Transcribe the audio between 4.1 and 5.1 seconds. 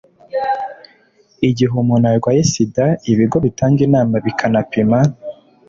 bikanapima,